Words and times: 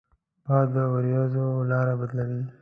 باد 0.45 0.67
د 0.73 0.75
ورېځو 0.93 1.45
لاره 1.71 1.93
بدلوي 1.99 2.43